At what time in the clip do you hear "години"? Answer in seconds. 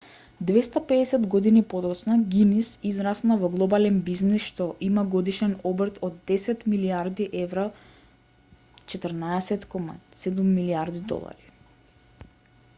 1.33-1.59